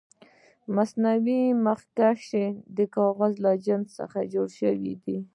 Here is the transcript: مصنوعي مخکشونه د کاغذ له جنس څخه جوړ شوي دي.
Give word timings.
مصنوعي 0.75 1.41
مخکشونه 1.65 2.47
د 2.77 2.79
کاغذ 2.95 3.33
له 3.45 3.51
جنس 3.65 3.87
څخه 3.99 4.19
جوړ 4.33 4.47
شوي 4.59 4.93
دي. 5.03 5.17